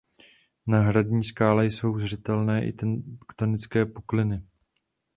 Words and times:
Na 0.67 0.81
hradní 0.81 1.23
skále 1.23 1.65
jsou 1.65 1.97
zřetelné 1.99 2.67
i 2.67 2.71
tektonické 2.73 3.85
poruchy. 3.85 4.43